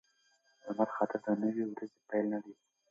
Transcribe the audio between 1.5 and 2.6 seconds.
ورځې پیل نه دی.